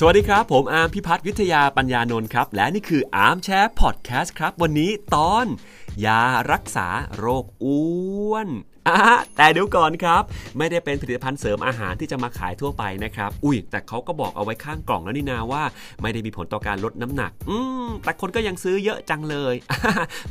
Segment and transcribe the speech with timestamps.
[0.00, 5.46] สวัสดีครับ ผมอาร์มพิพัฒน์วิทยาปัญญานนท์ครับ และนี่คือ Armchair Podcast ครับ วันนี้ตอน
[6.04, 6.20] ยา
[6.52, 6.86] รักษา
[7.18, 8.50] โรคอ้วน
[9.36, 10.22] แต่เดี๋ยวก่อนครับ
[10.58, 15.62] ไม่ได้เป็นผลิตภัณฑ์เสริมอาหารที่จะมาขายทั่วไปนะครับ อุ้ยแต่เขาก็บอกเอาไว้ข้างกล่องแล้วนี่นาว่า
[16.02, 19.54] ไม่ได้มีผลต่อการลดน้ำหนัก อืมแต่คนก็ยังซื้อเยอะจังเลย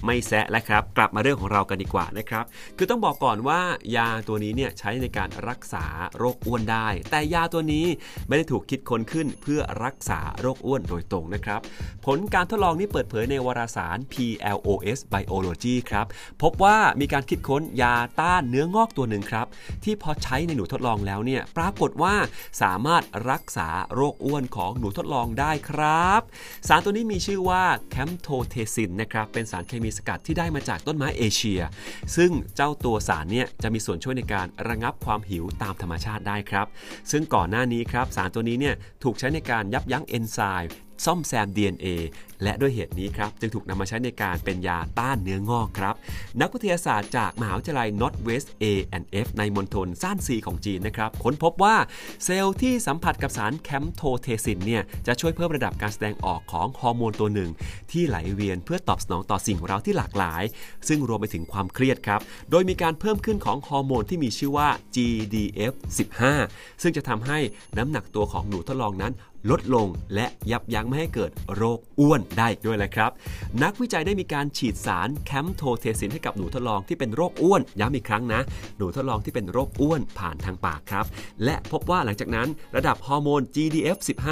[0.05, 2.45] ไม่แซะแล้วครับ กลับมาเรื่องของเรากันดีกว่านะครับ
[2.77, 3.59] คือต้องบอกก่อนว่า
[3.95, 5.85] ยาตัวนี้เนี่ยใช้ในการรักษา
[6.17, 7.85] โรคอ้วนได้ แต่ยาตัวนี้
[8.27, 11.59] ไม่ได้ถูกคิดค้นขึ้นเพื่อรักษาโรคอ้วนโดยตรงนะครับ
[12.05, 15.56] ผลการทดลองนี้เปิดเผยในวารสาร PLOS Biology
[15.89, 16.05] ครับ
[16.41, 19.47] พบว่ามีการคิดค้นยาต้านเนื้องอกตัวหนึ่งครับ
[19.83, 22.15] ที่พอใช้ในหนูทดลองแล้วเนี่ยปรากฏว่า
[22.61, 26.21] สามารถรักษาโรคอ้วนของหนูทดลองได้ครับ
[26.67, 31.61] สารตัวนี้มีชื่อว่า camptothecin นะครับเป็นสารเคมีสกัดที่ได้มาจากต้นไม้เอเชีย
[32.15, 36.67] ซึ่งเจ้าตัวสารเนี่ยจะมีส่วนช่วยในการระงับความหิวตามธรรมชาติได้ครับ
[37.11, 41.87] ซึ่งก่อนหน้านี้ครับสารตัวนี้เนี่ยถูกใช้ในการยับยั้งเอนไซม์ ซ่อมแซม DNA
[42.43, 45.95] และด้วยเหตุนี้ครับ จึงถูกนำมาใช้ในการเป็นยาต้านเนื้องอกครับ
[46.41, 51.75] นักวิทยาศาสตร์จากมหาวิทยาลัย Northwest A&F ในมณฑลซ่านซีของจีนนะครับ ค้นพบว่า
[52.23, 57.49] เซลล์ที่สัมผัสกับสาร camptothecin เนี่ยจะช่วยเพิ่มระดับการแสดงออกของฮอร์โมนตัวหนึ่ง
[57.91, 60.43] ที่ไหลเวียนเพื่อตอบสนองต่อสิ่งเร้าที่หลากหลาย
[60.87, 66.21] ซึ่งรวมไปถึงความเครียดครับ โดยมีการเพิ่มขึ้นของฮอร์โมนที่มีชื่อว่า GDF15
[66.81, 67.39] ซึ่งจะทำให้
[67.77, 69.13] น้ำหนักตัวของหนูทดลองนั้น
[69.51, 73.11] ลดลงและยับยั้งไม่ให้เกิดโรคอ้วนได้อีกด้วยแหละครับ
[73.63, 78.41] นักวิจัยได้มีการฉีดสาร camptothecin ให้กับหนูทดลองที่เป็นโรคอ้วนย้ำอีกครั้งนะ
[78.77, 81.05] หนูทดลองที่เป็นโรคอ้วนผ่านทางปากครับ
[81.43, 84.27] และพบว่าหลังจากนั้นระดับฮอร์โมน GDF15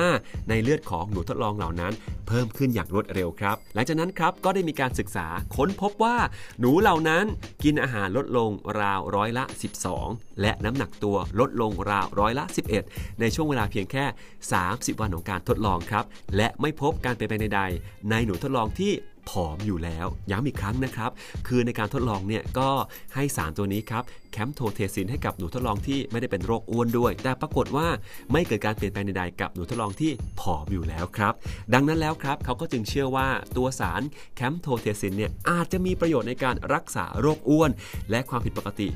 [0.50, 1.94] ในเลือดของหนูทดลองเหล่านั้น
[2.28, 6.18] เพิ่มขึ้นอย่างรวดเร็วครับ หลังจากนั้นครับก็ได้มีการศึกษาค้นพบว่า
[6.60, 7.26] หนูเหล่านั้น
[7.64, 9.44] กินอาหารลดลงราวร้อยละ
[9.94, 12.46] 12 และน้ำหนักตัวลดลงราวร้อยละ
[12.84, 14.06] 11 ในช่วงเวลาเพียงแค่
[14.54, 16.06] 30 วันของการทดลองครับ
[16.38, 18.92] และและไม่พบการเปลี่ยนแปลงใดๆ ในหนูทดลองที่
[19.30, 21.12] ผอมอยู่แล้ว ย้ำอีกครั้งนะครับ
[21.48, 22.70] คือในการทดลองเนี่ยก็
[23.16, 27.88] ให้สารตัวนี้ครับแคมโทเทซินให้กับหนูทดลองที่ไม่ได้เป็นโรคอ้วนด้วย แต่ปรากฏว่า
[28.32, 31.34] ไม่เกิดการเปลี่ยนแปลงใดๆกับหนูทดลองที่ผอมอยู่แล้วครับ
[31.74, 34.02] ดังนั้นแล้วครับเขาก็จึงเชื่อว่าตัวสาร
[34.36, 37.72] camptothecin เนี่ยอาจจะมีประโยชน์ในการรักษาโรคอ้วน
[38.12, 38.90] และความผิดปกติ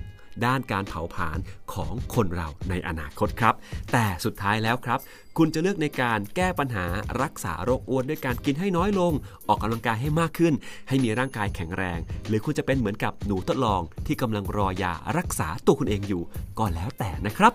[0.45, 1.37] ด้านการเผาผลาญ
[1.73, 3.55] ของคนเราในอนาคตครับ
[3.91, 4.99] แต่สุดท้ายแล้วครับ
[5.37, 6.85] คุณจะเลือกในการแก้ปัญหา
[7.21, 9.13] รักษาโรคอ้วนด้วยการกินให้น้อยลง
[9.47, 10.53] ออกกำลังกายให้มากขึ้น
[10.87, 16.23] ให้มีร่างกายแข็งแรง หรือคุณจะเป็นเหมือนกับหนูทดลองที่กำลังรอยารักษาตัวคุณเองอยู่
[16.59, 17.53] ก็แล้วแต่นะครับ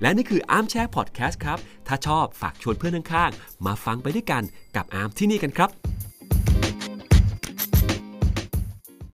[0.00, 4.42] และนี่คืออาร์มแชร์พอดแคสต์ครับ ถ้าชอบฝากชวนเพื่อนข้างๆ มาฟังไปด้วยกัน
[4.76, 5.70] กับอาร์มที่นี่กันครับ